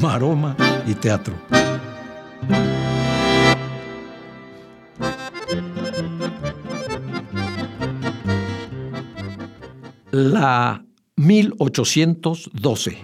Maroma 0.00 0.56
y 0.86 0.94
teatro. 0.94 1.34
La 10.10 10.84
1812. 11.16 12.98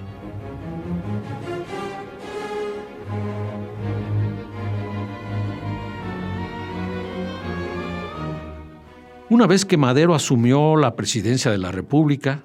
Una 9.29 9.47
vez 9.47 9.65
que 9.65 9.77
Madero 9.77 10.15
asumió 10.17 10.75
la 10.77 10.97
presidencia 10.97 11.53
de 11.53 11.59
la 11.59 11.71
República, 11.71 12.43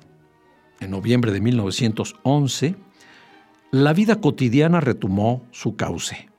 en 0.80 0.92
noviembre 0.92 1.32
de 1.32 1.42
1911, 1.42 2.76
la 3.84 3.92
vida 3.92 4.22
cotidiana 4.22 4.80
retomó 4.80 5.44
su 5.52 5.76
cauce. 5.76 6.30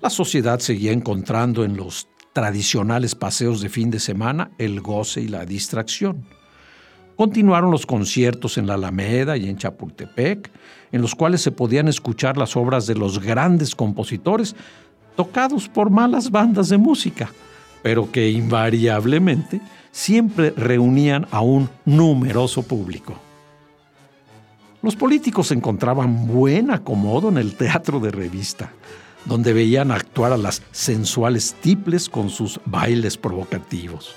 La 0.00 0.08
sociedad 0.08 0.60
seguía 0.60 0.92
encontrando 0.92 1.64
en 1.64 1.76
los 1.76 2.06
tradicionales 2.32 3.16
paseos 3.16 3.60
de 3.60 3.68
fin 3.68 3.90
de 3.90 3.98
semana 3.98 4.52
el 4.58 4.80
goce 4.80 5.20
y 5.20 5.26
la 5.26 5.46
distracción. 5.46 6.24
Continuaron 7.16 7.72
los 7.72 7.86
conciertos 7.86 8.56
en 8.56 8.68
la 8.68 8.74
Alameda 8.74 9.36
y 9.36 9.48
en 9.48 9.56
Chapultepec, 9.56 10.48
en 10.92 11.02
los 11.02 11.16
cuales 11.16 11.40
se 11.40 11.50
podían 11.50 11.88
escuchar 11.88 12.36
las 12.36 12.56
obras 12.56 12.86
de 12.86 12.94
los 12.94 13.18
grandes 13.18 13.74
compositores 13.74 14.54
tocados 15.16 15.68
por 15.68 15.90
malas 15.90 16.30
bandas 16.30 16.68
de 16.68 16.78
música, 16.78 17.32
pero 17.82 18.12
que 18.12 18.30
invariablemente 18.30 19.60
siempre 19.90 20.50
reunían 20.56 21.26
a 21.32 21.40
un 21.40 21.68
numeroso 21.84 22.62
público. 22.62 23.23
Los 24.84 24.96
políticos 24.96 25.50
encontraban 25.50 26.26
buen 26.26 26.70
acomodo 26.70 27.30
en 27.30 27.38
el 27.38 27.54
teatro 27.54 28.00
de 28.00 28.10
revista, 28.10 28.70
donde 29.24 29.54
veían 29.54 29.90
actuar 29.90 30.30
a 30.34 30.36
las 30.36 30.60
sensuales 30.72 31.54
tiples 31.54 32.10
con 32.10 32.28
sus 32.28 32.60
bailes 32.66 33.16
provocativos. 33.16 34.14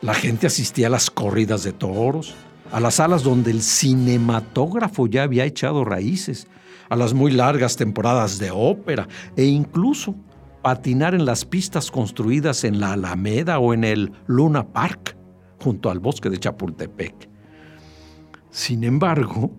La 0.00 0.14
gente 0.14 0.46
asistía 0.46 0.86
a 0.86 0.90
las 0.90 1.10
corridas 1.10 1.64
de 1.64 1.74
toros, 1.74 2.34
a 2.72 2.80
las 2.80 2.94
salas 2.94 3.24
donde 3.24 3.50
el 3.50 3.60
cinematógrafo 3.60 5.06
ya 5.06 5.24
había 5.24 5.44
echado 5.44 5.84
raíces, 5.84 6.46
a 6.88 6.96
las 6.96 7.12
muy 7.12 7.32
largas 7.32 7.76
temporadas 7.76 8.38
de 8.38 8.50
ópera 8.50 9.06
e 9.36 9.44
incluso 9.44 10.14
patinar 10.62 11.14
en 11.14 11.26
las 11.26 11.44
pistas 11.44 11.90
construidas 11.90 12.64
en 12.64 12.80
la 12.80 12.94
Alameda 12.94 13.58
o 13.58 13.74
en 13.74 13.84
el 13.84 14.12
Luna 14.28 14.66
Park, 14.66 15.14
junto 15.62 15.90
al 15.90 15.98
bosque 15.98 16.30
de 16.30 16.38
Chapultepec. 16.38 17.28
Sin 18.50 18.82
embargo, 18.84 19.50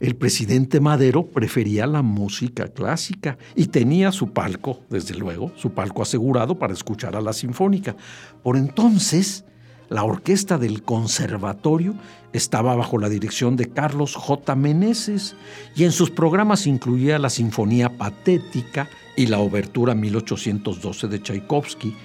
el 0.00 0.14
presidente 0.16 0.80
Madero 0.80 1.26
prefería 1.26 1.86
la 1.86 2.02
música 2.02 2.68
clásica 2.68 3.36
y 3.56 3.66
tenía 3.66 4.12
su 4.12 4.32
palco, 4.32 4.80
desde 4.90 5.14
luego, 5.14 5.52
su 5.56 5.72
palco 5.72 6.02
asegurado 6.02 6.58
para 6.58 6.72
escuchar 6.72 7.16
a 7.16 7.20
la 7.20 7.32
sinfónica. 7.32 7.96
Por 8.42 8.56
entonces, 8.56 9.44
la 9.88 10.04
orquesta 10.04 10.58
del 10.58 10.82
conservatorio 10.82 11.94
estaba 12.32 12.76
bajo 12.76 12.98
la 12.98 13.08
dirección 13.08 13.56
de 13.56 13.70
Carlos 13.70 14.14
J. 14.14 14.54
Meneses 14.54 15.34
y 15.74 15.84
en 15.84 15.92
sus 15.92 16.10
programas 16.10 16.66
incluía 16.66 17.18
la 17.18 17.30
Sinfonía 17.30 17.96
Patética 17.96 18.88
y 19.16 19.26
la 19.26 19.38
Obertura 19.38 19.94
1812 19.94 21.08
de 21.08 21.18
Tchaikovsky, 21.20 21.96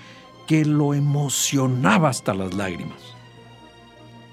que 0.47 0.65
lo 0.65 0.93
emocionaba 0.93 2.09
hasta 2.09 2.33
las 2.33 2.53
lágrimas. 2.55 3.13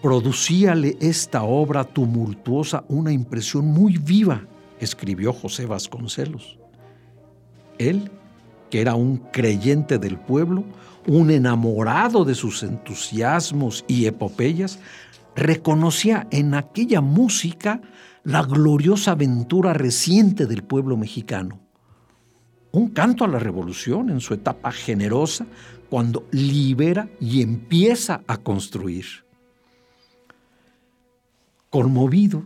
Producíale 0.03 0.97
esta 1.01 1.43
obra 1.43 1.85
tumultuosa 1.85 2.85
una 2.89 3.13
impresión 3.13 3.67
muy 3.67 3.99
viva, 3.99 4.47
escribió 4.79 5.35
José 5.35 5.67
Vasconcelos. 5.67 6.59
Él, 7.79 8.11
que 8.71 8.81
era 8.81 8.95
un 8.95 9.19
creyente 9.19 9.99
del 9.99 10.19
pueblo, 10.19 10.65
un 11.07 11.31
enamorado 11.31 12.25
de 12.25 12.35
sus 12.35 12.63
entusiasmos 12.63 13.85
y 13.89 14.07
epopeyas, 14.07 14.79
reconocía 15.37 16.27
en 16.31 16.55
aquella 16.55 17.03
música 17.03 17.83
la 18.25 18.43
gloriosa 18.43 19.13
aventura 19.13 19.75
reciente 19.75 20.47
del 20.47 20.63
pueblo 20.63 20.97
mexicano. 20.97 21.61
Un 22.73 22.89
canto 22.89 23.25
a 23.25 23.29
la 23.29 23.39
revolución 23.39 24.09
en 24.09 24.21
su 24.21 24.33
etapa 24.33 24.73
generosa, 24.73 25.47
cuando 25.91 26.25
libera 26.31 27.11
y 27.21 27.43
empieza 27.43 28.23
a 28.27 28.39
construir. 28.39 29.30
Conmovido, 31.71 32.45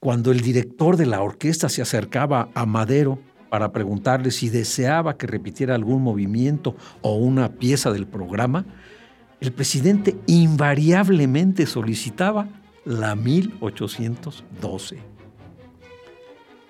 cuando 0.00 0.32
el 0.32 0.40
director 0.40 0.96
de 0.96 1.04
la 1.04 1.20
orquesta 1.20 1.68
se 1.68 1.82
acercaba 1.82 2.48
a 2.54 2.64
Madero 2.64 3.18
para 3.50 3.72
preguntarle 3.72 4.30
si 4.30 4.48
deseaba 4.48 5.18
que 5.18 5.26
repitiera 5.26 5.74
algún 5.74 6.02
movimiento 6.02 6.74
o 7.02 7.16
una 7.16 7.50
pieza 7.50 7.92
del 7.92 8.06
programa, 8.06 8.64
el 9.40 9.52
presidente 9.52 10.16
invariablemente 10.26 11.66
solicitaba 11.66 12.48
la 12.86 13.14
1812. 13.14 14.98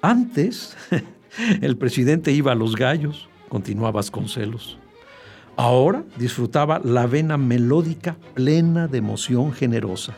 Antes, 0.03 0.77
el 1.61 1.77
presidente 1.77 2.33
iba 2.33 2.51
a 2.51 2.57
los 2.57 2.75
gallos, 2.75 3.29
continuaba 3.49 3.93
Vasconcelos. 3.93 4.79
Ahora 5.57 6.05
disfrutaba 6.19 6.81
la 6.83 7.07
vena 7.07 7.37
melódica 7.37 8.17
plena 8.35 8.89
de 8.89 8.99
emoción 8.99 9.53
generosa. 9.53 10.15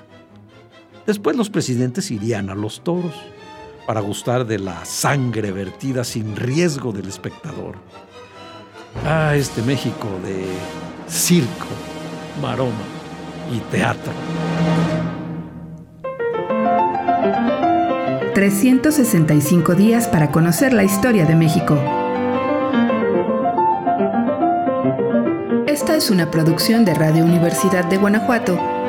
Después 1.07 1.37
los 1.37 1.51
presidentes 1.51 2.11
irían 2.11 2.49
a 2.49 2.55
los 2.55 2.83
toros 2.83 3.15
para 3.87 4.01
gustar 4.01 4.47
de 4.47 4.59
la 4.59 4.85
sangre 4.87 5.53
vertida 5.53 6.03
sin 6.03 6.35
riesgo 6.35 6.93
del 6.93 7.09
espectador. 7.09 7.77
Ah, 9.05 9.35
este 9.37 9.61
México 9.63 10.09
de 10.25 10.47
circo, 11.07 11.67
maroma 12.41 12.73
y 13.53 13.59
teatro. 13.71 14.13
365 18.35 19.75
días 19.75 20.09
para 20.09 20.33
conocer 20.33 20.73
la 20.73 20.85
historia 20.85 21.27
de 21.27 21.37
México. 21.37 21.79
Esta 25.67 25.97
es 25.97 26.11
una 26.11 26.31
producción 26.31 26.85
de 26.85 26.95
Radio 26.95 27.25
Universidad 27.25 27.85
de 27.85 27.99
Guanajuato 27.99 28.74